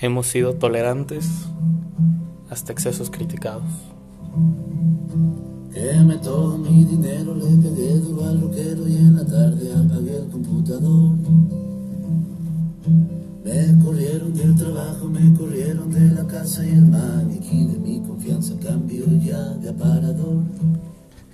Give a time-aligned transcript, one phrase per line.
[0.00, 1.26] Hemos sido tolerantes
[2.50, 3.62] hasta excesos criticados.
[5.72, 10.28] Queme todo mi dinero, le pegué duro al rockero y en la tarde apagué el
[10.30, 11.10] computador.
[13.44, 18.54] Me corrieron del trabajo, me corrieron de la casa y el maniquí de mi confianza
[18.62, 20.42] cambió ya de aparador.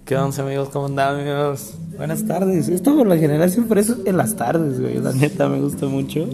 [0.04, 0.68] ¿Qué onda amigos?
[0.70, 1.74] ¿Cómo andan amigos?
[1.96, 2.68] Buenas tardes.
[2.68, 4.98] Esto por la generación por eso en las tardes, güey.
[4.98, 6.26] La neta me gusta mucho.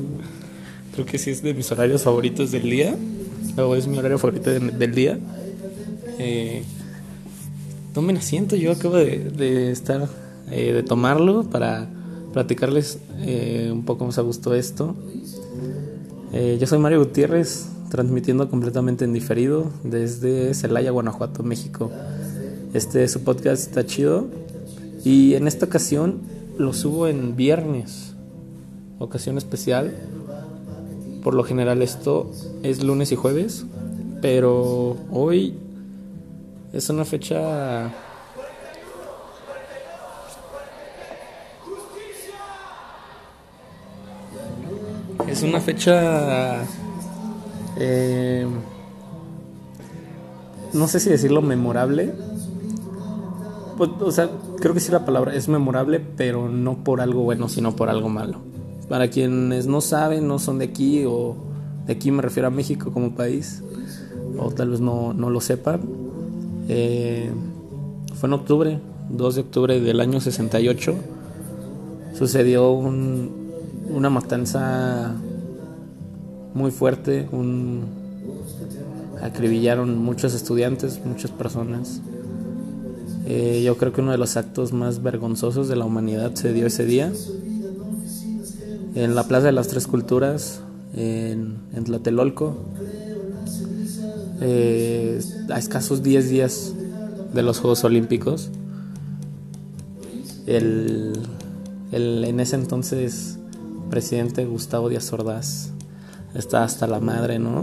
[0.96, 2.96] Creo que sí es de mis horarios favoritos del día.
[3.58, 5.18] O es mi horario favorito de- del día.
[6.18, 6.62] Eh,
[7.94, 10.08] tomen asiento, yo acabo de, de estar,
[10.50, 11.86] eh, de tomarlo para
[12.32, 14.94] platicarles eh, un poco más a gusto esto.
[16.32, 21.90] Eh, yo soy Mario Gutiérrez, transmitiendo completamente en diferido desde Celaya, Guanajuato, México.
[22.74, 24.26] Este su podcast está chido
[25.04, 26.20] y en esta ocasión
[26.58, 28.14] lo subo en viernes,
[28.98, 29.94] ocasión especial.
[31.26, 32.30] Por lo general esto
[32.62, 33.66] es lunes y jueves,
[34.22, 35.58] pero hoy
[36.72, 37.90] es una fecha
[45.26, 46.62] es una fecha
[47.76, 48.46] eh,
[50.74, 52.14] no sé si decirlo memorable
[53.76, 54.30] pues, o sea,
[54.60, 58.08] creo que sí la palabra es memorable, pero no por algo bueno, sino por algo
[58.08, 58.45] malo.
[58.88, 61.36] Para quienes no saben, no son de aquí, o
[61.86, 63.62] de aquí me refiero a México como país,
[64.38, 65.80] o tal vez no, no lo sepan,
[66.68, 67.30] eh,
[68.14, 70.94] fue en octubre, 2 de octubre del año 68,
[72.16, 73.52] sucedió un,
[73.90, 75.14] una matanza
[76.54, 77.84] muy fuerte, un,
[79.22, 82.00] acribillaron muchos estudiantes, muchas personas.
[83.26, 86.66] Eh, yo creo que uno de los actos más vergonzosos de la humanidad se dio
[86.66, 87.12] ese día
[88.96, 90.62] en la Plaza de las Tres Culturas,
[90.94, 92.56] en, en Tlatelolco,
[94.40, 96.74] eh, a escasos 10 días
[97.34, 98.50] de los Juegos Olímpicos.
[100.46, 101.12] El,
[101.92, 103.38] el en ese entonces
[103.90, 105.72] presidente Gustavo Díaz Ordaz
[106.34, 107.62] está hasta la madre, ¿no?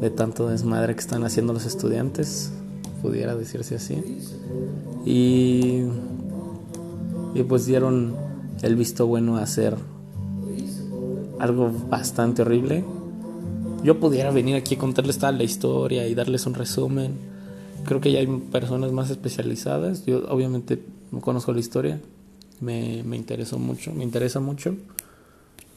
[0.00, 2.50] De tanto desmadre que están haciendo los estudiantes
[3.02, 4.02] pudiera decirse así.
[5.04, 5.82] Y,
[7.34, 8.14] y pues dieron
[8.62, 9.76] el visto bueno a hacer
[11.40, 12.84] algo bastante horrible.
[13.82, 17.12] Yo pudiera venir aquí a contarles toda la historia y darles un resumen.
[17.84, 20.04] Creo que ya hay personas más especializadas.
[20.04, 20.82] Yo obviamente
[21.12, 22.00] no conozco la historia.
[22.60, 24.74] Me, me interesó mucho, me interesa mucho.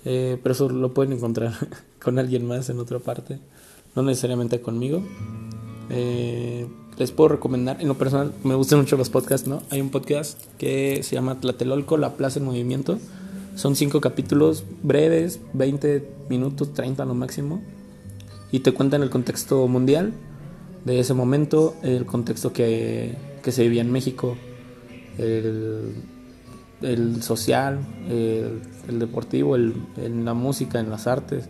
[0.04, 1.54] Eh, pero eso lo pueden encontrar
[2.04, 3.40] con alguien más en otra parte.
[3.96, 5.04] No necesariamente conmigo.
[5.90, 6.68] Eh,
[6.98, 9.62] les puedo recomendar, en lo personal me gustan mucho los podcasts, ¿no?
[9.70, 13.00] Hay un podcast que se llama Tlatelolco, La Plaza en Movimiento.
[13.56, 17.62] Son cinco capítulos breves, 20 minutos, 30 a lo máximo.
[18.52, 20.14] Y te cuentan el contexto mundial
[20.86, 24.36] de ese momento, el contexto que, que se vivía en México,
[25.18, 25.96] el,
[26.82, 27.80] el social,
[28.10, 31.50] el, el deportivo, el, en la música, en las artes.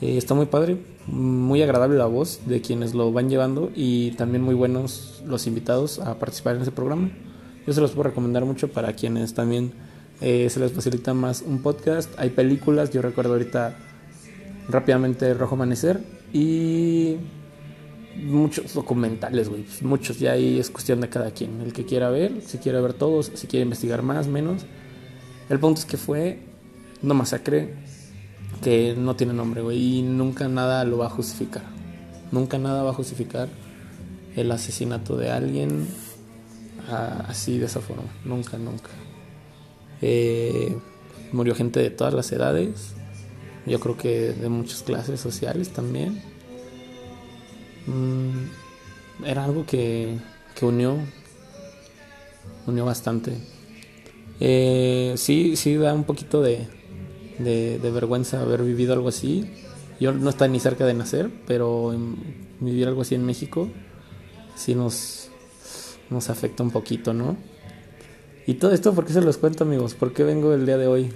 [0.00, 4.42] Eh, está muy padre, muy agradable la voz de quienes lo van llevando y también
[4.42, 7.10] muy buenos los invitados a participar en ese programa.
[7.66, 9.72] Yo se los puedo recomendar mucho para quienes también
[10.22, 12.10] eh, se les facilita más un podcast.
[12.18, 13.76] Hay películas, yo recuerdo ahorita
[14.68, 16.00] rápidamente Rojo Amanecer
[16.32, 17.16] y
[18.24, 19.62] muchos documentales, güey.
[19.62, 21.60] Pues muchos, ya ahí es cuestión de cada quien.
[21.60, 24.64] El que quiera ver, si quiere ver todos, si quiere investigar más, menos.
[25.48, 26.38] El punto es que fue
[27.02, 27.74] una masacre
[28.62, 31.62] que no tiene nombre, güey, y nunca nada lo va a justificar.
[32.30, 33.48] Nunca nada va a justificar
[34.36, 35.86] el asesinato de alguien
[36.88, 38.04] a- así de esa forma.
[38.24, 38.88] Nunca, nunca.
[40.02, 40.76] Eh,
[41.32, 42.94] murió gente de todas las edades.
[43.66, 46.20] Yo creo que de muchas clases sociales también.
[47.86, 50.18] Mm, era algo que,
[50.54, 50.98] que unió,
[52.66, 53.32] unió bastante.
[54.40, 56.66] Eh, sí, sí da un poquito de,
[57.38, 59.48] de, de vergüenza haber vivido algo así.
[60.00, 61.94] Yo no estaba ni cerca de nacer, pero
[62.58, 63.68] vivir algo así en México
[64.56, 65.30] sí nos,
[66.10, 67.36] nos afecta un poquito, ¿no?
[68.46, 69.94] Y todo esto, ¿por qué se los cuento, amigos?
[69.94, 71.10] ¿Por qué vengo el día de hoy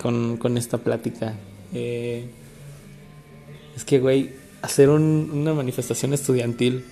[0.00, 1.34] con, con esta plática?
[1.74, 2.26] Eh,
[3.76, 4.30] es que, güey,
[4.62, 6.84] hacer un- una manifestación estudiantil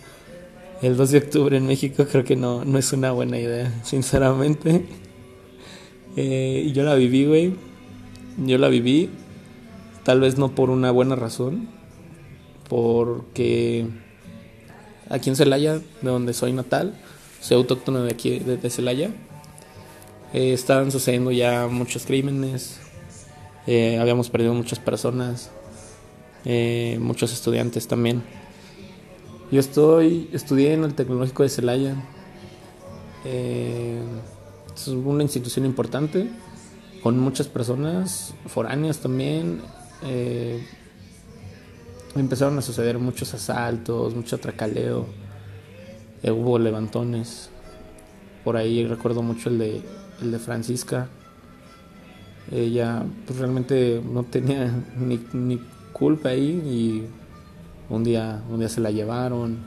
[0.83, 4.85] el 2 de octubre en México creo que no, no es una buena idea, sinceramente.
[6.17, 7.55] Eh, yo la viví, güey.
[8.45, 9.09] Yo la viví,
[10.03, 11.69] tal vez no por una buena razón,
[12.69, 13.87] porque
[15.09, 16.95] aquí en Celaya, de donde soy natal,
[17.41, 19.11] soy autóctono de aquí, de, de Celaya,
[20.35, 22.81] eh, estaban sucediendo ya muchos crímenes,
[23.69, 25.53] eh, habíamos perdido muchas personas,
[26.45, 28.25] eh, muchos estudiantes también.
[29.53, 31.95] Yo estoy, estudié en el Tecnológico de Celaya.
[33.25, 36.29] Es una institución importante,
[37.01, 39.63] con muchas personas foráneas también.
[42.17, 45.07] Empezaron a suceder muchos asaltos, mucho atracaleo,
[46.25, 47.51] hubo levantones.
[48.43, 49.83] Por ahí recuerdo mucho el de,
[50.25, 51.09] el de Francisca.
[52.51, 55.61] Ella pues, realmente no tenía ni,
[55.93, 57.05] culpa ahí y
[57.93, 59.59] un día, un día se la llevaron.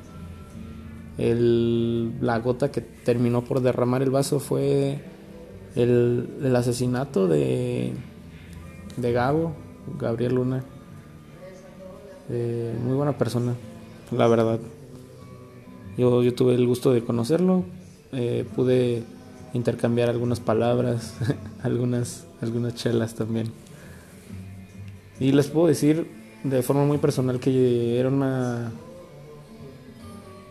[1.18, 5.00] El, la gota que terminó por derramar el vaso fue
[5.76, 7.94] el, el asesinato de,
[8.98, 9.54] de Gabo,
[10.00, 10.64] Gabriel Luna.
[12.30, 13.56] Eh, muy buena persona,
[14.12, 14.60] la verdad.
[15.98, 17.64] Yo, yo tuve el gusto de conocerlo,
[18.12, 19.04] eh, pude
[19.54, 21.14] intercambiar algunas palabras,
[21.64, 23.52] algunas, algunas chelas también.
[25.20, 26.08] Y les puedo decir
[26.44, 28.72] de forma muy personal que era una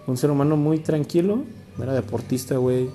[0.07, 1.43] un ser humano muy tranquilo,
[1.81, 2.89] era deportista, güey.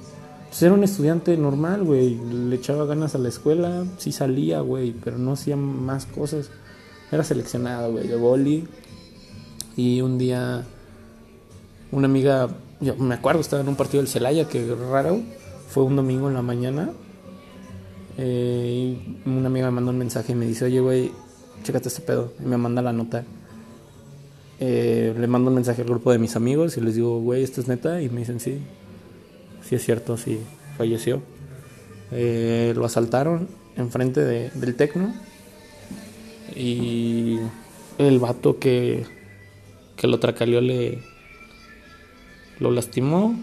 [0.48, 2.16] Pues era un estudiante normal, güey.
[2.16, 6.50] Le echaba ganas a la escuela, sí salía, güey, pero no hacía más cosas.
[7.12, 8.68] Era seleccionado, güey, de boli.
[9.76, 10.64] Y un día,
[11.92, 12.50] una amiga,
[12.80, 15.22] yo me acuerdo, estaba en un partido del Celaya, que raro,
[15.72, 16.92] fue un domingo en la mañana.
[18.18, 21.12] Eh, y una amiga me mandó un mensaje y me dice, oye, güey,
[21.64, 22.34] chécate este pedo.
[22.42, 23.24] Y me manda la nota.
[24.60, 27.62] Eh, le mando un mensaje al grupo de mis amigos y les digo, güey, esto
[27.62, 28.02] es neta.
[28.02, 28.60] Y me dicen, sí,
[29.64, 30.40] sí es cierto, sí,
[30.78, 31.22] falleció.
[32.12, 33.48] Eh, lo asaltaron
[33.78, 35.14] enfrente de, del Tecno.
[36.54, 37.38] Y
[37.98, 39.06] el vato que,
[39.96, 41.00] que lo tracaleó le
[42.60, 43.40] lo lastimó.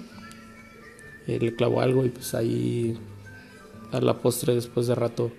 [1.28, 2.98] Le clavó algo y pues ahí
[3.92, 5.30] a la postre después de rato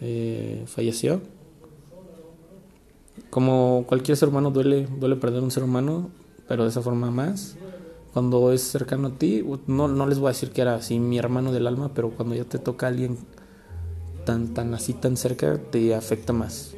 [0.00, 1.22] eh, falleció.
[3.30, 6.10] Como cualquier ser humano duele, duele perder un ser humano,
[6.48, 7.56] pero de esa forma más.
[8.12, 11.18] Cuando es cercano a ti, no, no les voy a decir que era así mi
[11.18, 13.18] hermano del alma, pero cuando ya te toca a alguien
[14.24, 16.74] tan, tan así, tan cerca, te afecta más.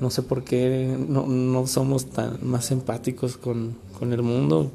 [0.00, 4.70] No sé por qué no, no somos tan más empáticos con, con el mundo.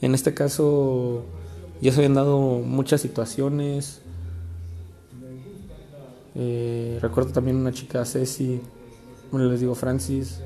[0.00, 1.24] En este caso,
[1.80, 4.00] ya se habían dado muchas situaciones,
[6.34, 8.60] eh, recuerdo también una chica, Ceci,
[9.30, 10.40] bueno, les digo Francis,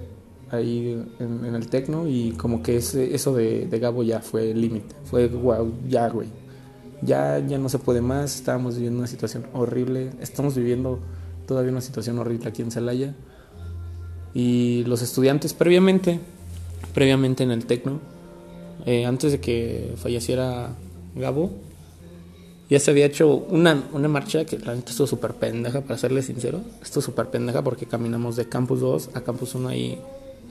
[0.51, 4.95] ahí en, el tecno y como que ese, eso de, Gabo ya fue el límite,
[5.05, 6.29] fue wow, ya güey,
[7.03, 11.01] ya, ya no se puede más, estábamos viviendo una situación horrible, estamos viviendo
[11.47, 13.15] todavía una situación horrible aquí en Celaya.
[14.33, 16.19] Y los estudiantes previamente,
[16.93, 18.01] previamente en el tecno,
[18.87, 20.71] eh, antes de que falleciera
[21.15, 21.51] Gabo,
[22.71, 26.23] ya se había hecho una, una marcha que la neta estuvo súper pendeja, para serle
[26.23, 26.61] sincero.
[26.83, 29.99] Estuvo súper pendeja porque caminamos de Campus 2 a Campus 1 ahí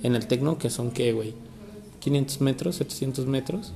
[0.03, 1.33] en el Tecno, que son, ¿qué, güey?
[1.99, 3.73] 500 metros, 700 metros.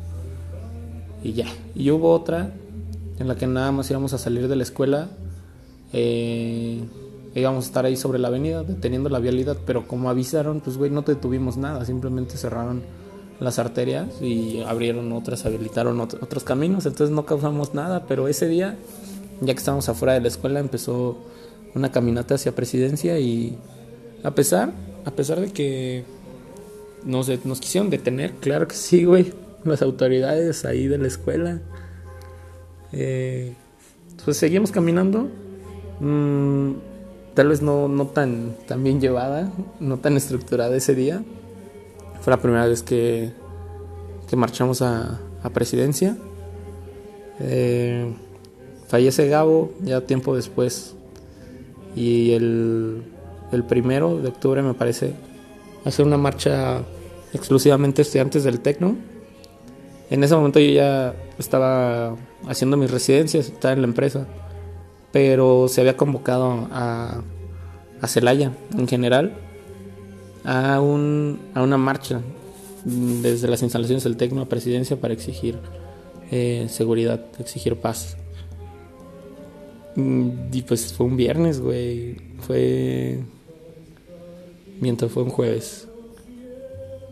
[1.23, 1.47] Y ya.
[1.75, 2.53] Y hubo otra
[3.19, 5.09] en la que nada más íbamos a salir de la escuela.
[5.93, 6.83] Eh,
[7.33, 10.91] íbamos a estar ahí sobre la avenida, deteniendo la vialidad, pero como avisaron, pues, güey,
[10.91, 12.83] no detuvimos nada, simplemente cerraron
[13.39, 18.77] las arterias y abrieron otras, habilitaron otros caminos, entonces no causamos nada, pero ese día,
[19.41, 21.17] ya que estábamos afuera de la escuela, empezó
[21.75, 23.57] una caminata hacia presidencia y
[24.23, 24.73] a pesar,
[25.05, 26.03] a pesar de que
[27.05, 31.61] nos, nos quisieron detener, claro que sí, güey, las autoridades ahí de la escuela,
[32.91, 33.53] eh,
[34.25, 35.29] pues seguimos caminando,
[35.99, 36.71] mm,
[37.35, 41.23] tal vez no, no tan, tan bien llevada, no tan estructurada ese día,
[42.27, 43.31] fue la primera vez que,
[44.29, 46.17] que marchamos a, a presidencia.
[47.39, 48.13] Eh,
[48.89, 50.93] fallece Gabo ya tiempo después.
[51.95, 53.01] Y el,
[53.53, 55.13] el primero de octubre me parece
[55.85, 56.81] hacer una marcha
[57.31, 58.97] exclusivamente estudiantes del Tecno.
[60.09, 64.27] En ese momento yo ya estaba haciendo mis residencias, estaba en la empresa,
[65.13, 67.21] pero se había convocado a,
[68.01, 69.46] a Celaya en general
[70.47, 72.21] a, un, a una marcha
[72.85, 75.59] desde las instalaciones del Tecno a Presidencia para exigir
[76.31, 78.15] eh, seguridad, exigir paz.
[79.97, 82.15] Mm, y pues fue un viernes, güey.
[82.39, 83.19] Fue.
[84.79, 85.89] Mientras fue un jueves.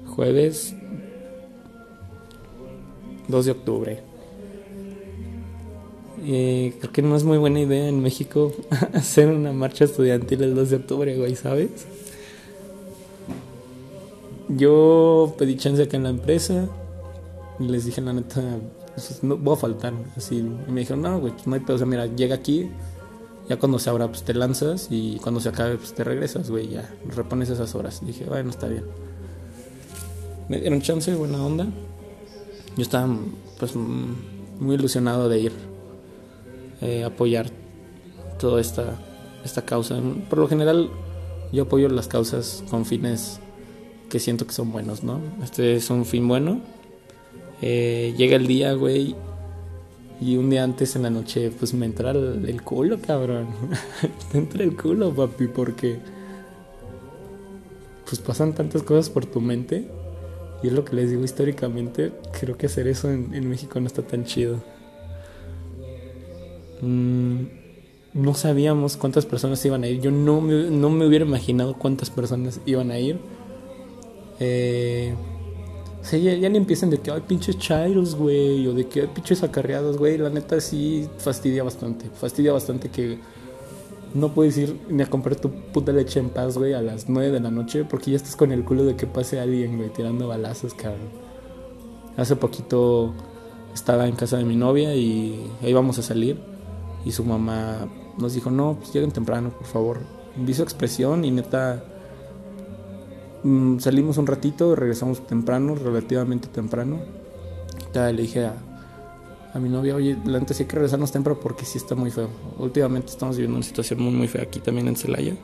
[0.07, 0.73] Jueves
[3.27, 3.99] 2 de octubre.
[6.25, 8.53] Eh, creo que no es muy buena idea en México
[8.93, 11.85] hacer una marcha estudiantil el 2 de octubre, güey, ¿sabes?
[14.55, 16.67] Yo pedí chance acá en la empresa
[17.59, 18.41] y les dije, la neta,
[18.93, 19.93] pues, no voy a faltar.
[20.15, 21.75] Así, y me dijeron, no, güey, no hay pedo.
[21.75, 22.69] O sea, mira, llega aquí,
[23.49, 26.69] Ya cuando se abra, pues te lanzas y cuando se acabe, pues te regresas, güey,
[26.69, 28.01] ya repones esas horas.
[28.03, 28.85] dije, bueno, está bien.
[30.49, 31.67] Me dieron chance, buena onda.
[32.75, 33.15] Yo estaba,
[33.59, 35.51] pues, muy ilusionado de ir
[36.81, 37.49] eh, apoyar
[38.39, 38.95] toda esta,
[39.43, 39.99] esta causa.
[40.29, 40.89] Por lo general,
[41.51, 43.39] yo apoyo las causas con fines
[44.19, 45.19] siento que son buenos, ¿no?
[45.43, 46.61] Este es un fin bueno.
[47.61, 49.15] Eh, llega el día, güey,
[50.21, 53.47] y un día antes en la noche, pues me entra el, culo, cabrón.
[54.33, 55.99] me entra el culo, papi, porque
[58.07, 59.87] pues pasan tantas cosas por tu mente.
[60.63, 64.01] Y es lo que les digo históricamente, creo que hacer eso en, México no está
[64.03, 64.63] tan chido.
[66.81, 67.43] Mm,
[68.13, 69.99] no sabíamos cuántas personas iban a ir.
[69.99, 73.19] Yo no no me hubiera imaginado cuántas personas iban a ir.
[74.39, 75.13] Eh,
[76.05, 79.43] sea, ya, ni empiezan de que hay pinches chairos, güey, o de que hay pinches
[79.43, 80.17] acarreados, güey.
[80.17, 82.09] La neta sí fastidia bastante.
[82.09, 83.19] Fastidia bastante que
[84.13, 87.31] no puedes ir ni a comprar tu puta leche en paz, güey, a las 9
[87.31, 90.27] de la noche porque ya estás con el culo de que pase alguien, güey, tirando
[90.27, 91.09] balazos, cabrón.
[92.17, 93.13] Hace poquito
[93.73, 96.39] estaba en casa de mi novia y ahí vamos a salir
[97.03, 99.99] y su mamá nos dijo, no, pues lleguen temprano, por favor.
[100.37, 101.83] Vi su expresión y neta
[103.45, 106.99] Mm, salimos un ratito, regresamos temprano, relativamente temprano.
[107.93, 112.09] Le dije a, mi novia, oye, antes hay que regresarnos temprano porque sí está muy
[112.09, 112.27] feo.
[112.57, 115.35] Últimamente estamos viviendo una situación muy, muy fea aquí también en Celaya.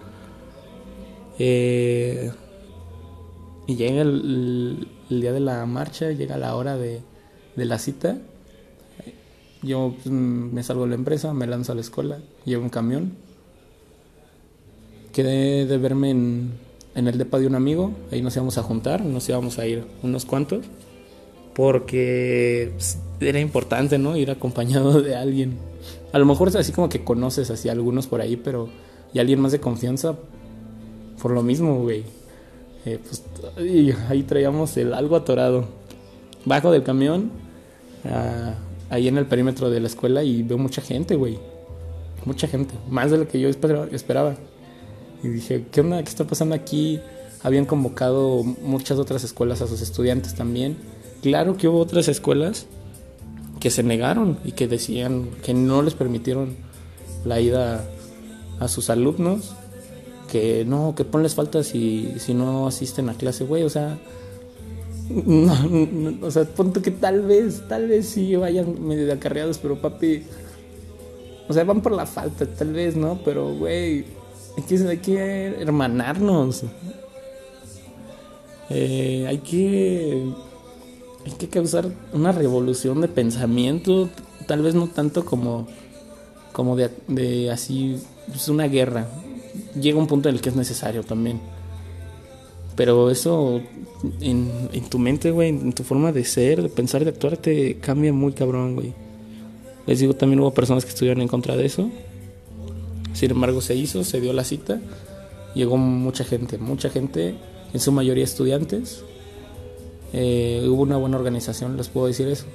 [1.37, 2.31] Eh,
[3.67, 7.03] y llega el, día de la marcha, llega la hora de,
[7.55, 8.17] la cita.
[9.61, 13.13] Yo pues, me salgo de la empresa, me lanzo a la escuela, llevo un camión.
[15.13, 19.03] Quedé de verme en en el depa de un amigo, ahí nos íbamos a juntar,
[19.03, 20.65] nos íbamos a ir unos cuantos,
[21.53, 24.17] porque pues, era importante, ¿no?
[24.17, 25.57] Ir acompañado de alguien.
[26.13, 28.69] A lo mejor es así como que conoces así algunos por ahí, pero
[29.13, 30.15] y alguien más de confianza,
[31.21, 32.03] por lo mismo, güey.
[32.85, 33.23] Eh, pues
[34.09, 35.65] ahí traíamos el algo atorado.
[36.45, 37.31] Bajo del camión,
[38.05, 38.55] ah,
[38.89, 41.37] ahí en el perímetro de la escuela y veo mucha gente, güey.
[42.25, 44.35] Mucha gente, más de lo que yo esperaba.
[45.23, 46.01] Y dije, ¿qué onda?
[46.03, 46.99] ¿Qué está pasando aquí?
[47.43, 50.77] Habían convocado muchas otras escuelas a sus estudiantes también.
[51.21, 52.65] Claro que hubo otras escuelas
[53.59, 56.55] que se negaron y que decían que no les permitieron
[57.25, 57.85] la ida
[58.59, 59.53] a sus alumnos,
[60.31, 63.99] que no, que ponles falta si, si no asisten a clase, güey, o sea,
[65.09, 70.23] no, o sea, punto que tal vez, tal vez sí vayan medio acarreados, pero papi,
[71.47, 73.19] o sea, van por la falta, tal vez, ¿no?
[73.23, 74.05] Pero, güey,
[74.57, 76.63] hay que, hay que hermanarnos.
[78.69, 80.23] Eh, hay que.
[81.25, 84.09] Hay que causar una revolución de pensamiento.
[84.47, 85.67] Tal vez no tanto como.
[86.51, 87.97] Como de, de así.
[88.27, 89.07] Pues una guerra.
[89.79, 91.39] Llega un punto en el que es necesario también.
[92.75, 93.61] Pero eso
[94.21, 97.77] en, en tu mente, güey, en tu forma de ser, de pensar, de actuar, te
[97.77, 98.93] cambia muy cabrón, güey.
[99.85, 101.89] Les digo, también hubo personas que estuvieron en contra de eso.
[103.13, 104.79] Sin embargo, se hizo, se dio la cita,
[105.53, 107.35] llegó mucha gente, mucha gente,
[107.73, 109.03] en su mayoría estudiantes.
[110.13, 112.45] Eh, hubo una buena organización, les puedo decir eso.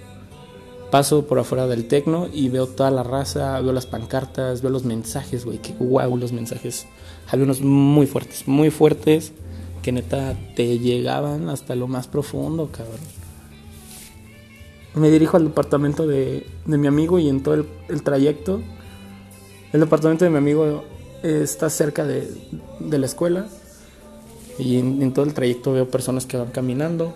[0.90, 4.84] Paso por afuera del tecno y veo toda la raza, veo las pancartas, veo los
[4.84, 6.86] mensajes, güey, que guau los mensajes.
[7.28, 9.32] Había unos muy fuertes, muy fuertes,
[9.82, 13.00] que neta te llegaban hasta lo más profundo, cabrón.
[14.94, 18.62] Me dirijo al departamento de, de mi amigo y en todo el trayecto
[19.72, 20.84] el departamento de mi amigo
[21.22, 22.30] está cerca de,
[22.80, 23.46] la escuela
[24.58, 27.14] y en, todo el trayecto veo personas que van caminando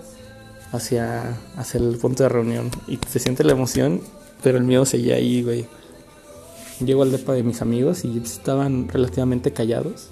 [0.73, 4.01] hacia, hacia el punto de reunión y se siente la emoción,
[4.43, 5.67] pero el miedo seguía ahí, güey.
[6.85, 10.09] Llego al depa de mis amigos y estaban relativamente callados,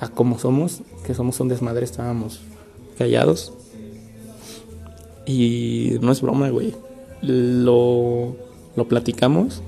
[0.00, 2.40] a como somos, que somos un desmadre, estábamos
[2.98, 3.52] callados.
[5.26, 6.74] Y no es broma, güey.
[7.22, 8.34] Lo,
[8.74, 9.62] lo platicamos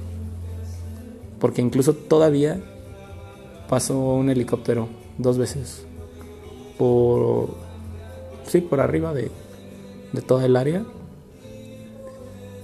[1.41, 2.61] porque incluso todavía
[3.69, 5.87] pasó un helicóptero dos veces
[6.79, 7.55] por
[8.47, 9.31] sí por arriba de,
[10.13, 10.85] de toda el área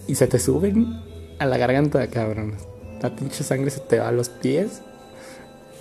[0.07, 1.01] y se te suben
[1.39, 2.55] a la garganta cabrón.
[3.03, 4.83] La pinche sangre se te va a los pies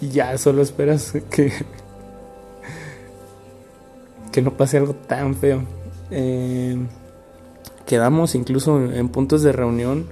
[0.01, 1.51] y ya solo esperas que
[4.35, 5.63] que no pase algo tan feo.
[6.11, 6.77] Eh,
[7.85, 10.07] quedamos incluso en puntos de reunión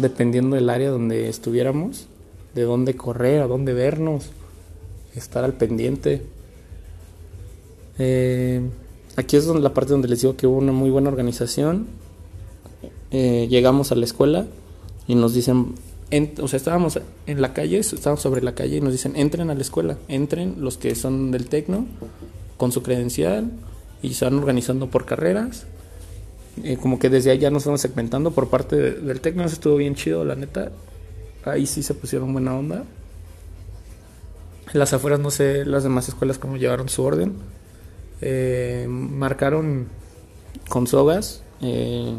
[0.00, 2.06] dependiendo del área donde estuviéramos,
[2.54, 4.30] de dónde correr, a dónde vernos,
[5.14, 6.22] estar al pendiente.
[7.98, 8.60] Eh,
[9.16, 11.86] aquí es donde, la parte donde les digo que hubo una muy buena organización.
[13.10, 14.46] Eh, llegamos a la escuela
[15.06, 15.74] y nos dicen
[16.42, 19.54] o sea, estábamos en la calle, estábamos sobre la calle y nos dicen, entren a
[19.54, 21.86] la escuela, entren los que son del Tecno
[22.56, 23.50] con su credencial
[24.02, 25.66] y se van organizando por carreras.
[26.64, 29.76] Eh, como que desde ahí ya nos vamos segmentando por parte del Tecno, eso estuvo
[29.76, 30.72] bien chido, la neta.
[31.44, 32.84] Ahí sí se pusieron buena onda.
[34.72, 37.34] Las afueras no sé las demás escuelas cómo llevaron su orden.
[38.20, 39.88] Eh, marcaron
[40.68, 42.14] con sogas eh,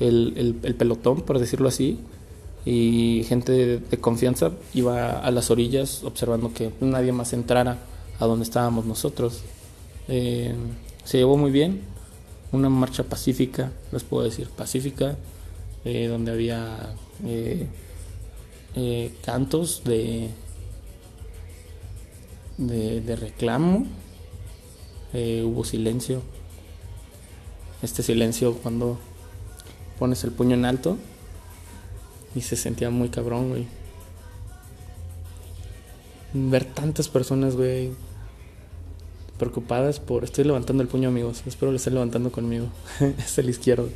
[0.00, 2.00] el, el pelotón, por decirlo así
[2.66, 7.78] y gente de, confianza iba a las orillas observando que nadie más entrara
[8.18, 9.42] a donde estábamos nosotros.
[10.08, 10.52] Eh,
[11.04, 11.82] se llevó muy bien,
[12.52, 15.16] una marcha pacífica, les puedo decir, pacífica,
[15.84, 17.68] eh, donde había eh,
[19.24, 20.30] cantos de,
[22.58, 23.86] de, de reclamo,
[25.14, 26.20] hubo silencio,
[27.82, 28.98] este silencio cuando
[29.98, 30.98] pones el puño en alto
[32.34, 33.66] y se sentía muy cabrón, güey.
[36.34, 37.92] Ver tantas personas, güey,
[39.38, 40.24] preocupadas por...
[40.24, 41.42] Estoy levantando el puño, amigos.
[41.46, 42.66] Espero lo estén levantando conmigo.
[43.18, 43.88] es el izquierdo.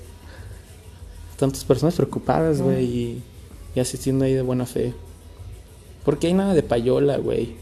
[1.39, 3.23] Tantas personas preocupadas, güey, y,
[3.75, 4.93] y asistiendo ahí de buena fe.
[6.05, 7.55] Porque hay nada de payola, güey.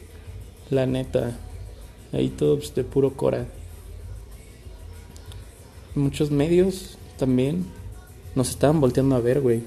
[0.70, 1.36] La neta.
[2.12, 3.46] Ahí todo pues, de puro cora.
[5.94, 7.64] Muchos medios también
[8.34, 9.62] nos estaban volteando a ver, güey.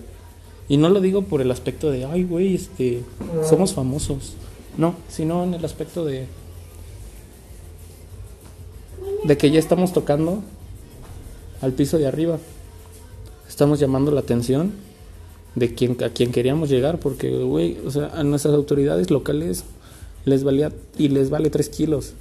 [0.69, 3.03] Y no lo digo por el aspecto de, ay, güey, este,
[3.47, 4.35] somos famosos.
[4.77, 6.27] No, sino en el aspecto de,
[9.23, 10.41] de que ya estamos tocando
[11.61, 12.39] al piso de arriba.
[13.47, 14.71] Estamos llamando la atención
[15.55, 19.63] de quien, a quien queríamos llegar, porque, güey, o sea, a nuestras autoridades locales
[20.25, 22.13] les valía y les vale tres kilos.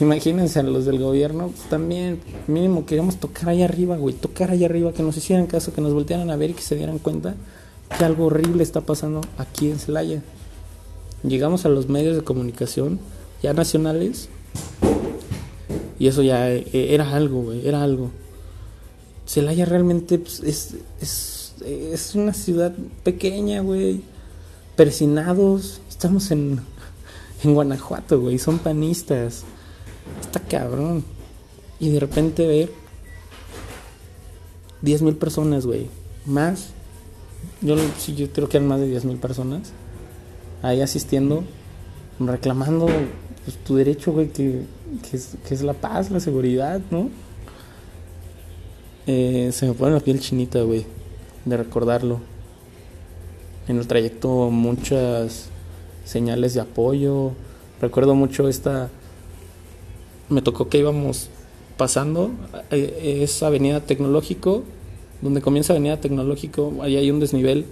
[0.00, 4.66] Imagínense a los del gobierno, pues, también mínimo queríamos tocar allá arriba, güey, tocar allá
[4.66, 7.34] arriba, que nos hicieran caso, que nos voltearan a ver y que se dieran cuenta
[7.96, 10.22] que algo horrible está pasando aquí en Celaya.
[11.22, 12.98] Llegamos a los medios de comunicación
[13.42, 14.28] ya nacionales
[15.98, 18.10] y eso ya eh, era algo, güey, era algo.
[19.26, 24.02] Celaya realmente pues, es, es, es una ciudad pequeña, güey,
[24.76, 26.60] persinados, estamos en,
[27.44, 29.44] en Guanajuato, güey, son panistas
[30.20, 31.04] Está cabrón.
[31.80, 32.70] Y de repente ver
[34.82, 35.88] 10 mil personas, güey.
[36.26, 36.70] Más.
[37.60, 37.76] Yo,
[38.16, 39.72] yo creo que eran más de 10 mil personas.
[40.62, 41.44] Ahí asistiendo,
[42.18, 42.86] reclamando
[43.44, 44.62] pues, tu derecho, güey, que,
[45.12, 47.10] es, la paz, la seguridad, ¿no?
[49.06, 50.86] Eh, se me pone la piel chinita, güey,
[51.44, 52.20] de recordarlo.
[53.68, 55.48] En el trayecto muchas
[56.04, 57.32] señales de apoyo.
[57.80, 58.90] Recuerdo mucho esta
[60.28, 61.28] me tocó que íbamos
[61.76, 62.30] pasando,
[62.70, 64.62] eh, es Avenida Tecnológico,
[65.20, 67.66] donde comienza Avenida Tecnológico, ahí hay un desnivel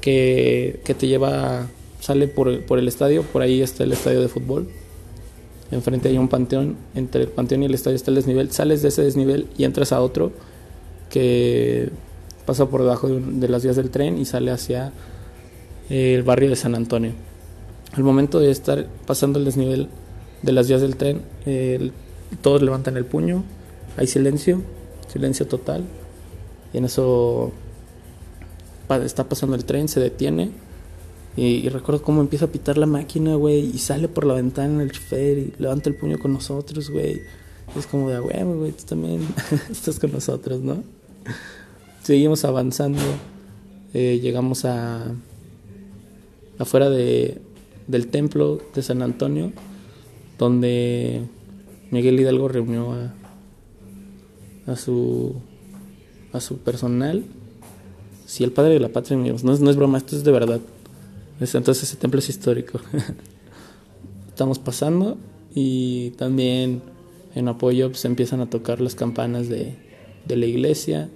[0.00, 1.68] que, que te lleva,
[2.00, 4.68] sale por, por el estadio, por ahí está el estadio de fútbol,
[5.72, 8.88] enfrente hay un panteón, entre el panteón y el estadio está el desnivel, sales de
[8.88, 10.32] ese desnivel y entras a otro
[11.10, 11.90] que
[12.46, 14.92] pasa por debajo de, las vías del tren y sale hacia
[15.88, 17.12] el barrio de San Antonio.
[17.92, 19.88] Al momento de estar pasando el desnivel
[20.42, 21.22] de las vías del tren,
[22.40, 23.44] todos levantan el puño,
[23.96, 24.62] hay silencio,
[25.08, 25.84] silencio total,
[26.72, 27.52] y en eso
[29.04, 30.50] está pasando el tren, se detiene,
[31.36, 34.92] y, recuerdo cómo empieza a pitar la máquina, güey, y sale por la ventana el
[34.92, 37.22] chofer y levanta el puño con nosotros, güey.
[37.76, 39.26] Es como de, güey, güey, tú también
[39.70, 40.82] estás con nosotros, ¿no?
[42.02, 43.00] Seguimos avanzando,
[43.94, 45.14] eh, llegamos a
[46.58, 47.40] afuera de,
[47.86, 49.52] del templo de San Antonio
[50.38, 51.22] donde
[51.90, 53.14] Miguel Hidalgo reunió a,
[54.66, 55.36] a su
[56.32, 57.24] a su personal.
[58.26, 60.32] Si el padre de la patria, amigos, no es, no es broma, esto es de
[60.32, 60.60] verdad.
[61.42, 62.80] Entonces ese templo es histórico.
[64.28, 65.18] Estamos pasando
[65.54, 66.82] y también
[67.34, 69.76] en apoyo se pues, empiezan a tocar las campanas de,
[70.26, 71.08] de la iglesia.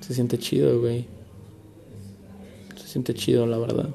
[0.00, 1.06] Se siente chido, güey.
[2.76, 3.88] Se siente chido, la verdad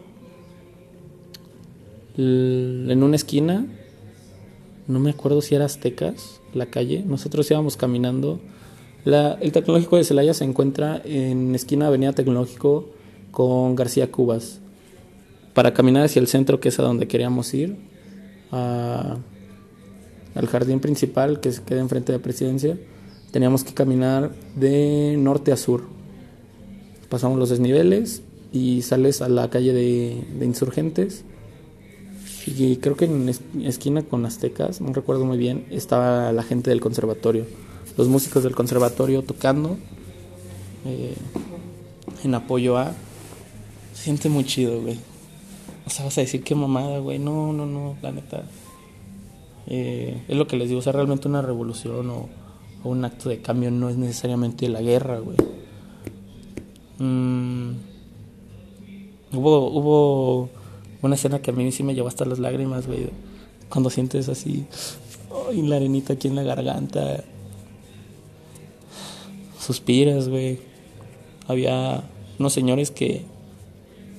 [2.18, 3.66] en una esquina,
[4.88, 8.40] no me acuerdo si era Aztecas, la calle, nosotros íbamos caminando.
[9.06, 12.90] el Tecnológico de Celaya se encuentra en esquina Avenida Tecnológico
[13.32, 14.61] con García Cubas.
[15.54, 17.78] Para caminar hacia el centro, que es a donde queríamos ir,
[18.52, 19.24] al
[20.50, 22.78] jardín principal que se queda enfrente de la presidencia,
[23.32, 25.84] teníamos que caminar de norte a sur.
[27.10, 28.22] Pasamos los desniveles
[28.54, 31.26] y sales a la calle de Insurgentes
[32.46, 33.30] y creo que en
[33.64, 37.46] esquina con Aztecas, no recuerdo muy bien, estaba la gente del conservatorio.
[37.98, 39.78] Los músicos del conservatorio tocando
[40.86, 41.14] eh,
[42.24, 42.94] en apoyo a
[43.94, 44.98] siente muy chido, güey.
[45.86, 47.20] O sea, vas a decir qué mamada, güey.
[47.20, 48.44] No, no, no, la neta.
[49.68, 52.30] Eh, es lo que les digo, o sea, realmente una revolución o,
[52.84, 55.38] un acto de cambio no es necesariamente la guerra, güey.
[56.98, 57.74] Mm,
[59.34, 60.50] hubo, hubo
[61.02, 63.10] una escena que a mí sí me llevó hasta las lágrimas, güey.
[63.70, 64.66] Cuando sientes así,
[65.50, 67.24] ay, la arenita aquí en la garganta.
[69.60, 70.60] Suspiras, güey.
[71.48, 72.04] Había
[72.40, 73.26] unos señores que,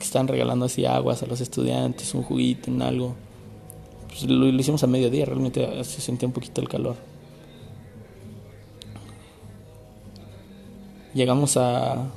[0.05, 3.15] estaban regalando así aguas a los estudiantes, un juguito, en algo.
[4.09, 6.97] Pues lo, lo, hicimos a mediodía, realmente se sentía un poquito el calor.
[11.15, 12.11] Llegamos a,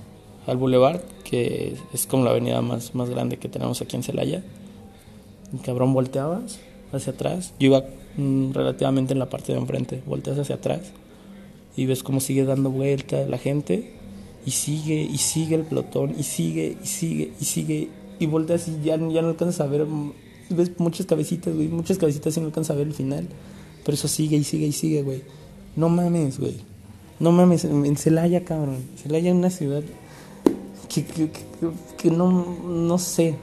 [0.47, 4.43] al Boulevard, que es como la avenida más, más grande que tenemos aquí en Celaya.
[5.53, 6.59] El cabrón volteabas
[6.93, 7.53] hacia atrás.
[7.59, 7.83] Yo iba
[8.17, 10.01] mm, relativamente en la parte de enfrente.
[10.05, 10.91] Volteas hacia atrás
[11.75, 13.94] y ves cómo sigue dando vuelta la gente.
[14.45, 17.89] Y sigue, y sigue el pelotón, y sigue, y sigue, y sigue.
[18.19, 19.85] Y volteas y ya, ya no alcanzas a ver.
[19.85, 20.13] Mm,
[20.51, 21.67] ves muchas cabecitas, güey.
[21.67, 23.27] Muchas cabecitas y no alcanzas a ver el final.
[23.83, 25.23] Pero eso sigue y sigue y sigue, güey.
[25.75, 26.57] No mames, güey.
[27.19, 27.65] No mames.
[27.65, 28.77] En Celaya, cabrón.
[29.01, 29.83] Celaya es una ciudad
[30.87, 31.41] que, que, que,
[31.97, 33.35] que no, no sé.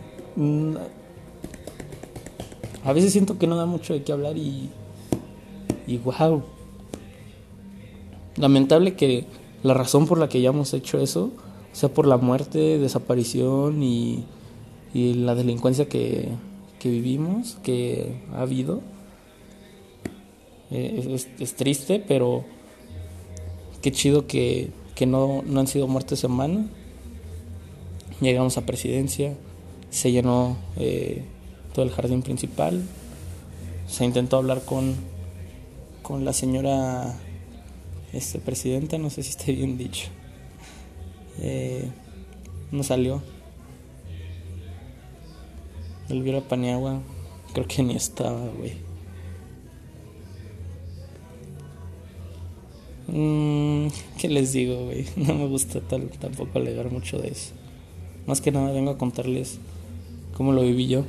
[2.84, 4.70] A veces siento que no da mucho de qué hablar y.
[5.86, 6.42] Y wow.
[8.36, 9.26] Lamentable que
[9.62, 11.30] la razón por la que hayamos hecho eso
[11.72, 14.24] sea por la muerte, desaparición y,
[14.92, 16.28] y la delincuencia que,
[16.78, 18.82] que, vivimos, que ha habido.
[20.70, 22.44] Eh, es, es, triste, pero
[23.80, 26.68] qué chido que, que no, no han sido muertes en mano.
[28.20, 29.34] Llegamos a presidencia,
[29.90, 31.24] se llenó eh,
[31.74, 32.82] todo el jardín principal.
[33.86, 34.94] Se intentó hablar con,
[36.02, 37.18] con la señora
[38.12, 40.08] este, presidenta, no sé si esté bien dicho.
[41.40, 41.88] Eh,
[42.70, 43.22] no salió.
[46.08, 47.00] Elvira Paniagua,
[47.54, 48.72] creo que ni estaba, güey.
[53.08, 55.06] Mm, ¿Qué les digo, güey?
[55.16, 57.52] No me gusta tal, tampoco alegar mucho de eso.
[58.26, 59.58] Más que nada vengo a contarles
[60.34, 61.04] cómo lo viví yo.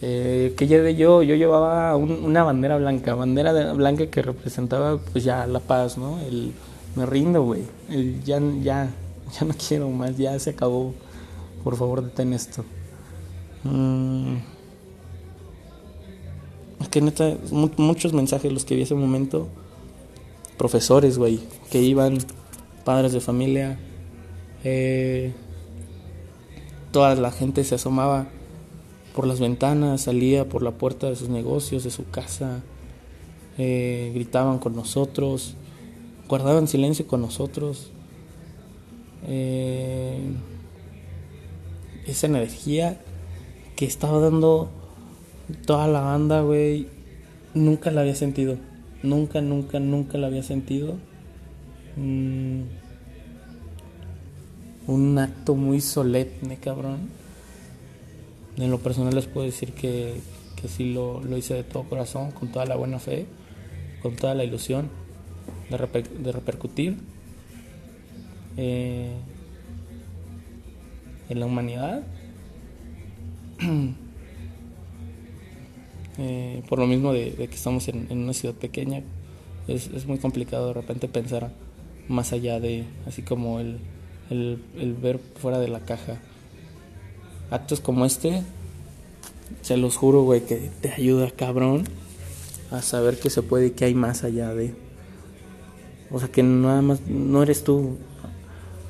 [0.00, 4.98] Eh, que llevé yo, yo llevaba un, una bandera blanca, bandera de, blanca que representaba
[4.98, 6.20] pues ya la paz, ¿no?
[6.20, 6.52] El
[6.94, 7.62] me rindo, güey.
[8.24, 8.90] Ya, ya,
[9.38, 10.94] ya no quiero más, ya se acabó.
[11.64, 12.64] Por favor, detén esto.
[13.64, 14.36] Mm.
[16.80, 17.00] Es que
[17.76, 19.48] muchos mensajes los que vi ese momento.
[20.56, 22.18] Profesores, güey, que iban,
[22.84, 23.78] padres de familia.
[24.64, 25.32] Eh,
[26.90, 28.26] toda la gente se asomaba
[29.18, 32.62] por las ventanas, salía por la puerta de sus negocios, de su casa,
[33.58, 35.56] eh, gritaban con nosotros,
[36.28, 37.90] guardaban silencio con nosotros.
[39.26, 40.20] Eh,
[42.06, 43.00] esa energía
[43.74, 44.70] que estaba dando
[45.66, 46.86] toda la banda, güey,
[47.54, 48.56] nunca la había sentido.
[49.02, 50.94] Nunca, nunca, nunca la había sentido.
[51.96, 52.60] Mm,
[54.86, 57.17] un acto muy solemne, cabrón
[58.64, 60.14] en lo personal les puedo decir que,
[60.60, 63.26] que sí lo, lo, hice de todo corazón, con toda la buena fe,
[64.02, 64.90] con toda la ilusión
[65.70, 66.96] de, reper, de repercutir
[68.56, 69.12] eh,
[71.28, 72.02] en la humanidad.
[76.18, 79.02] eh, por lo mismo de, que estamos en, en, una ciudad pequeña,
[79.68, 81.52] es, es, muy complicado de repente pensar
[82.08, 83.78] más allá de, así como el,
[84.30, 86.18] el, el ver fuera de la caja
[87.50, 88.42] actos como este,
[89.62, 91.84] se los juro, güey, que te ayuda, cabrón,
[92.70, 94.74] a saber que se puede y que hay más allá de.
[96.10, 97.96] O sea, que nada más, no eres tú.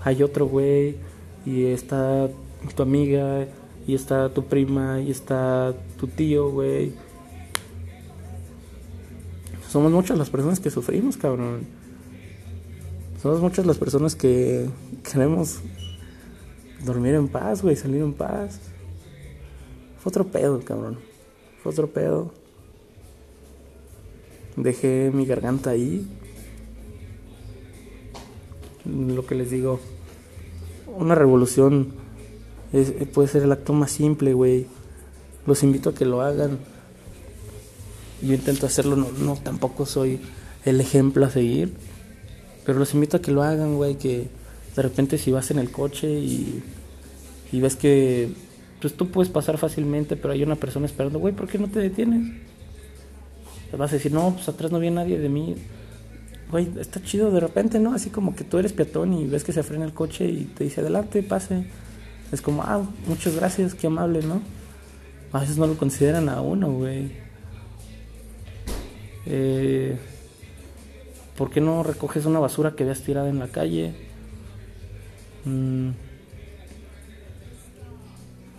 [0.05, 0.97] Hay otro güey,
[1.45, 2.29] y está
[2.77, 3.47] tu amiga,
[3.87, 6.93] y está tu prima, y está tu tío, güey.
[9.69, 11.67] Somos muchas las personas que sufrimos, cabrón.
[13.21, 14.67] Somos muchas las personas que
[15.11, 15.59] queremos
[16.85, 18.61] dormir en paz, güey, salir en paz.
[19.99, 20.99] Fue otro pedo, cabrón.
[21.63, 22.33] Fue otro pedo.
[24.57, 26.07] Dejé mi garganta ahí.
[28.85, 29.81] Lo que les digo,
[30.97, 31.93] una revolución
[33.13, 34.67] puede ser el acto más simple, güey.
[35.47, 36.59] Los invito a que lo hagan.
[38.23, 40.21] Yo intento hacerlo, no, no tampoco soy
[40.65, 41.75] el ejemplo a seguir.
[42.65, 44.29] Pero los invito a que lo hagan, güey, que
[44.79, 46.63] de repente si vas en el coche y,
[47.51, 48.31] y ves que
[48.81, 51.81] pues tú puedes pasar fácilmente, pero hay una persona esperando, güey, ¿por qué no te
[51.81, 52.33] detienes?
[53.77, 55.57] Vas a decir, no, pues atrás no viene nadie de mí.
[56.53, 57.93] Güey, está chido de repente, ¿no?
[57.93, 60.63] Así como que tú eres peatón y ves que se frena el coche y te
[60.63, 61.67] dice, adelante, pase.
[62.31, 64.41] Es como, ah, muchas gracias, qué amable, ¿no?
[65.33, 67.11] A veces no lo consideran a uno, güey.
[69.27, 69.99] Eh,
[71.37, 74.08] ¿Por qué no recoges una basura que veas tirada en la calle?
[75.45, 75.91] Mm,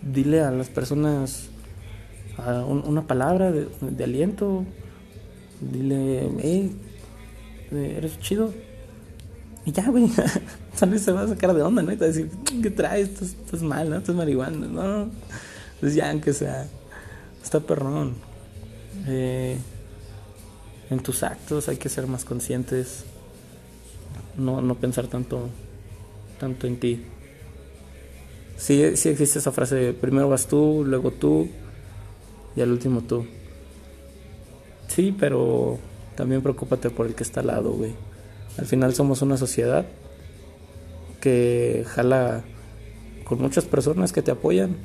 [0.02, 1.48] dile a las personas
[2.66, 4.64] una palabra de, aliento.
[5.60, 6.76] Dile, hey,
[7.70, 8.52] eres chido.
[9.66, 10.10] Y ya, güey.
[10.78, 11.92] Tal vez se va a sacar de onda, ¿no?
[11.92, 12.30] Y te va a decir,
[12.62, 13.20] ¿qué traes?
[13.20, 13.96] Esto, es mal, ¿no?
[13.96, 15.10] Esto es marihuana, ¿no?
[15.80, 16.66] Pues ya, aunque sea.
[17.42, 18.14] Está perrón.
[19.06, 19.58] Eh,
[20.90, 23.04] en tus actos hay que ser más conscientes.
[24.36, 25.48] No, no pensar tanto,
[26.40, 27.04] tanto en ti.
[28.56, 31.48] Sí, sí existe esa frase primero vas tú, luego tú
[32.56, 33.26] y al último tú.
[34.88, 35.78] Sí, pero
[36.16, 37.92] también preocúpate por el que está al lado, güey.
[38.58, 39.86] Al final somos una sociedad
[41.20, 42.42] que jala
[43.24, 44.76] con muchas personas que te apoyan,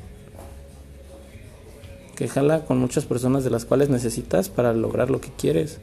[2.15, 5.79] que jala con muchas personas de las cuales necesitas para lograr lo que quieres.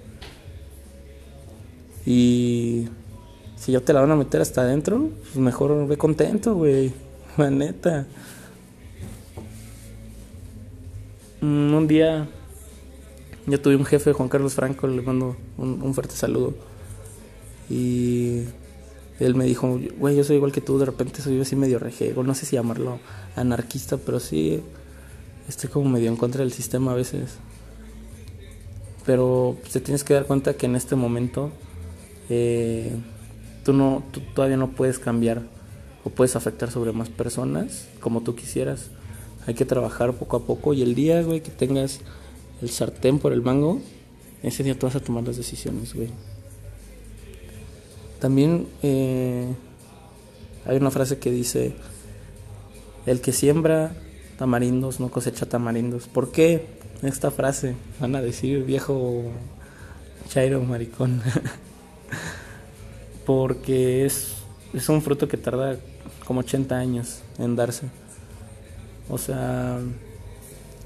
[2.06, 2.88] Y
[3.62, 6.92] si ya te la van a meter hasta adentro, pues mejor ve contento, güey.
[7.36, 8.06] La neta.
[11.40, 12.28] Mm, un día
[13.46, 16.54] yo tuve un jefe, Juan Carlos Franco, le mando un, fuerte saludo.
[17.70, 18.42] Y
[19.20, 22.24] él me dijo, güey, yo soy igual que tú, de repente soy así medio rejego,
[22.24, 22.98] no sé si llamarlo
[23.36, 24.60] anarquista, pero sí
[25.48, 27.36] estoy como medio en contra del sistema a veces.
[29.06, 31.52] Pero te tienes que dar cuenta que en este momento
[32.28, 32.96] eh,
[33.64, 35.42] tú, no, tú todavía no puedes cambiar
[36.04, 38.90] o puedes afectar sobre más personas como tú quisieras.
[39.46, 42.00] Hay que trabajar poco a poco y el día, güey, que tengas
[42.60, 43.80] el sartén por el mango,
[44.42, 46.08] ese día tú vas a tomar las decisiones, güey.
[48.20, 49.52] También eh,
[50.64, 51.74] hay una frase que dice,
[53.06, 53.96] el que siembra
[54.38, 56.06] tamarindos no cosecha tamarindos.
[56.06, 56.66] ¿Por qué
[57.02, 57.74] esta frase?
[58.00, 59.24] Van a decir viejo
[60.28, 61.20] chairo maricón.
[63.26, 64.34] Porque es,
[64.72, 65.76] es un fruto que tarda
[66.26, 67.88] como 80 años en darse.
[69.08, 69.80] O sea,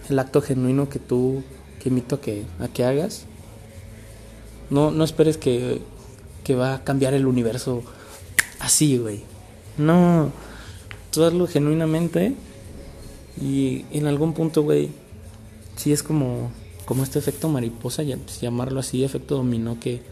[0.09, 1.43] el acto genuino que tú,
[1.81, 3.27] que invito a que, a que hagas,
[4.71, 5.81] no, no esperes que,
[6.45, 7.83] que va a cambiar el universo
[8.59, 9.23] así, güey.
[9.79, 10.33] No,
[11.11, 12.35] tú hazlo genuinamente
[13.41, 14.91] y en algún punto, güey,
[15.77, 16.51] sí es como,
[16.85, 20.03] como este efecto mariposa, pues, llamarlo así, efecto dominó que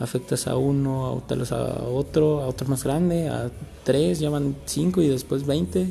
[0.00, 3.50] afectas a uno, a, vez a otro, a otro más grande, a
[3.84, 5.88] tres, llaman cinco y después veinte.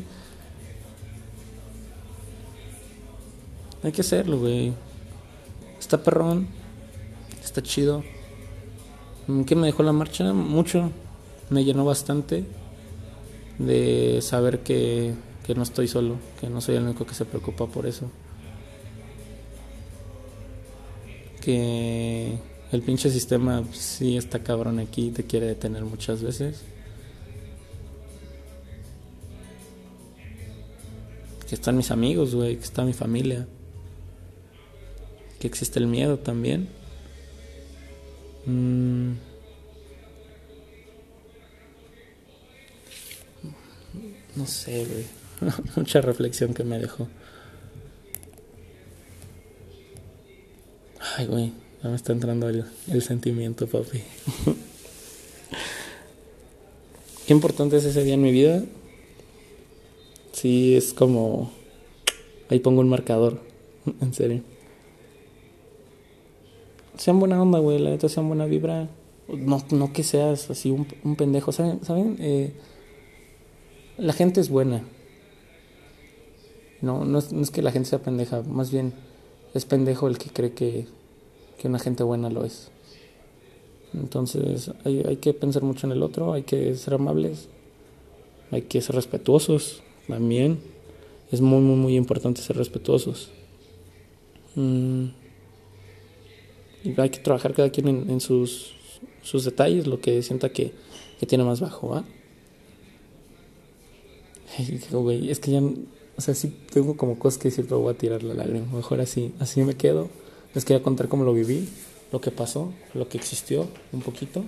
[3.84, 4.74] Hay que hacerlo, güey.
[5.80, 6.48] Está perrón,
[7.44, 8.04] está chido.
[9.46, 10.34] ¿Qué me dejó la marcha?
[10.34, 10.90] Mucho.
[11.50, 12.46] Me llenó bastante
[13.58, 15.14] de saber que,
[15.46, 18.10] que no estoy solo, que no soy el único que se preocupa por eso.
[21.42, 22.38] Que
[22.72, 26.64] el pinche sistema sí está cabrón aquí, te quiere detener muchas veces.
[31.48, 33.48] Que están mis amigos, güey, que está mi familia.
[35.40, 36.68] Que existe el miedo también.
[38.46, 39.14] Mm.
[44.36, 45.54] No sé, güey.
[45.78, 47.08] Mucha reflexión que me dejó.
[51.16, 51.67] Ay, güey.
[51.90, 52.66] Me está entrando el,
[53.02, 54.02] sentimiento, papi.
[57.26, 58.64] Qué importante es ese día en mi vida.
[60.34, 61.52] Sí, es como...
[62.50, 63.42] Ahí pongo un marcador,
[64.02, 64.42] en serio.
[66.98, 68.90] Sean buena onda, güey, la neta, sean buena vibra.
[69.28, 71.84] No, no que seas así un, pendejo, ¿saben?
[71.84, 72.18] ¿Saben?
[72.20, 72.54] Eh,
[73.98, 74.84] la gente es buena.
[76.82, 78.94] No, no es que la gente sea pendeja, más bien
[79.54, 80.88] es pendejo el que cree que
[81.58, 82.70] que una gente buena lo es.
[83.94, 87.48] Entonces hay, hay, que pensar mucho en el otro, hay que ser amables,
[88.52, 90.60] hay que ser respetuosos también.
[91.32, 93.30] Es muy, muy, muy importante ser respetuosos.
[94.56, 95.08] Mm.
[96.84, 98.74] Y hay que trabajar cada quien en, sus,
[99.22, 100.72] sus, detalles, lo que sienta que,
[101.20, 101.96] que tiene más bajo.
[101.96, 102.06] ¿ah?
[104.58, 108.24] es que ya, o sea, sí tengo como cosas que decir, pero voy a tirar
[108.24, 108.66] la lágrima.
[108.74, 110.10] Mejor así, así me quedo.
[110.54, 111.68] Les quería contar cómo lo viví,
[112.12, 114.44] lo que pasó, lo que existió un poquito.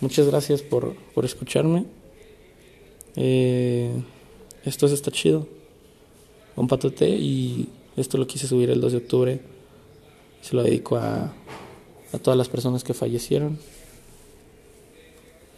[0.00, 1.86] Muchas gracias por, por escucharme.
[3.16, 3.90] Eh,
[4.64, 5.48] esto está chido.
[6.56, 9.40] Un patote y esto lo quise subir el 2 de octubre.
[10.42, 11.32] Se lo dedico a,
[12.12, 13.58] a todas las personas que fallecieron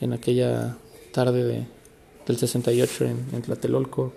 [0.00, 0.78] en aquella
[1.12, 1.66] tarde de,
[2.26, 4.12] del 68 en, en Tlatelolco,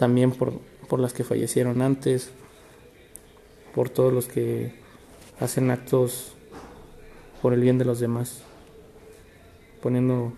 [0.00, 0.54] también por,
[0.88, 2.30] por las que fallecieron antes,
[3.74, 4.72] por todos los que
[5.38, 6.32] hacen actos
[7.42, 8.40] por el bien de los demás,
[9.82, 10.32] poniendo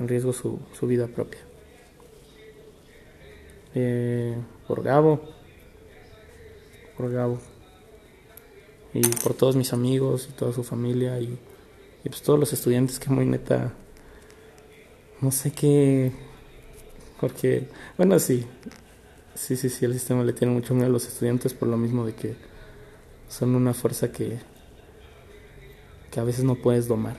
[0.00, 1.40] en riesgo su, su vida propia.
[3.74, 4.34] Eh,
[4.66, 5.20] por Gabo,
[6.96, 7.38] por Gabo,
[8.94, 11.38] y por todos mis amigos y toda su familia y,
[12.02, 13.74] y pues todos los estudiantes que muy neta,
[15.20, 16.12] no sé qué,
[17.20, 18.46] porque, bueno, sí,
[19.34, 22.06] sí, sí, sí, el sistema le tiene mucho miedo a los estudiantes por lo mismo
[22.06, 22.36] de que
[23.28, 24.38] son una fuerza que,
[26.10, 27.16] que a veces no puedes domar.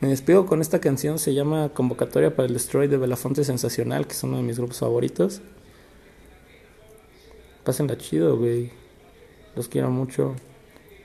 [0.00, 4.12] Me despido con esta canción, se llama Convocatoria para el Destroy de Belafonte Sensacional, que
[4.12, 5.40] es uno de mis grupos favoritos.
[7.64, 8.70] Pásenla chido, güey.
[9.56, 10.34] Los quiero mucho.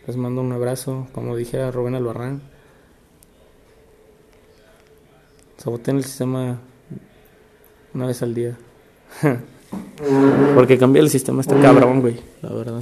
[0.05, 2.41] Les mando un abrazo, como dijera Rubén Albarrán.
[5.60, 6.60] Saboteen el sistema
[7.93, 8.58] una vez al día.
[10.56, 12.82] Porque cambiar el sistema está cabrón, güey, la verdad.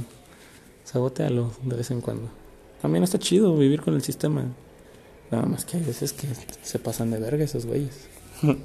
[0.84, 2.28] Sabotealo de vez en cuando.
[2.80, 4.44] También está chido vivir con el sistema.
[5.30, 6.28] Nada más que hay veces que
[6.62, 8.08] se pasan de verga esos güeyes.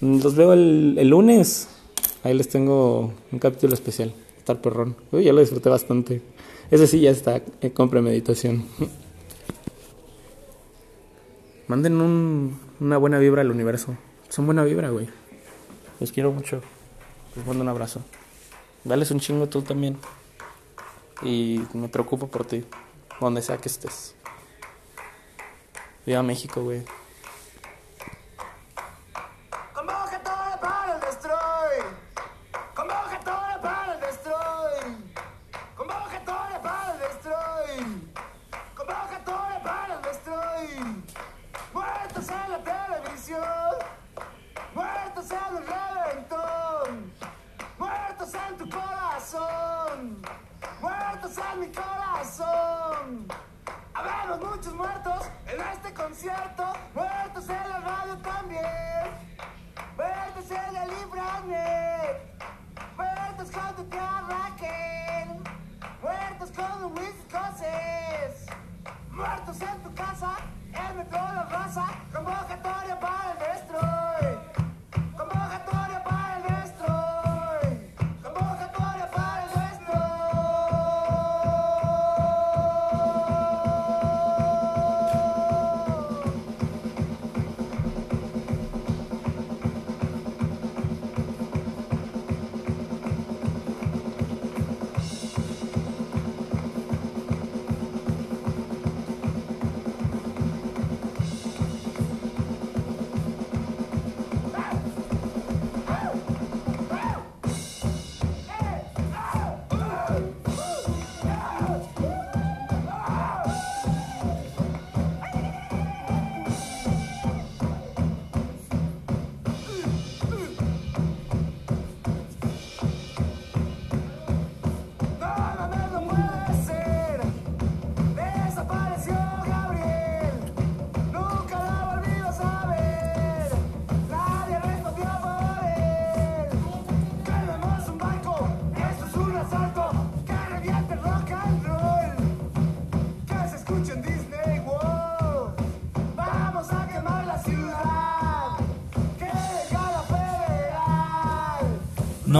[0.00, 1.68] Los veo el, el lunes.
[2.24, 4.12] Ahí les tengo un capítulo especial.
[4.36, 4.96] Estar perrón.
[5.12, 6.22] Uy, ya lo disfruté bastante.
[6.70, 8.64] Ese sí ya está eh, con premeditación.
[11.70, 13.96] Manden un, una buena vibra al universo.
[14.28, 15.08] Son buena vibra, güey.
[16.00, 16.62] Los quiero mucho.
[17.36, 18.00] Les mando un abrazo.
[18.82, 19.96] Dales un chingo tú también.
[21.22, 22.64] Y me preocupo por ti.
[23.20, 24.16] Donde sea que estés.
[26.04, 26.82] Viva México, güey.
[29.72, 32.00] Convocatoria para el destroy.
[42.30, 43.74] En la televisión.
[44.74, 47.12] Muertos en el reventón.
[47.78, 50.22] Muertos en tu corazón.
[50.80, 53.28] Muertos en mi corazón.
[53.94, 56.72] Habemos muchos muertos en este concierto.
[56.94, 59.04] Muertos en la radio también.
[59.96, 62.42] Muertos en el Ibranet.
[62.96, 65.42] Muertos con tu tía Raquel.
[66.02, 68.46] Muertos con whisky escocés.
[69.10, 70.36] Muertos en tu casa.
[70.72, 71.86] El metro la raza.
[72.12, 74.49] Convocatoria para el destroy.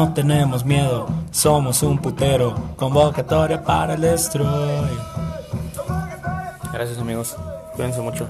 [0.01, 2.55] No tenemos miedo, somos un putero.
[2.77, 4.89] Convocatoria para el destroy.
[6.73, 7.37] Gracias amigos,
[7.77, 8.27] cuídense mucho.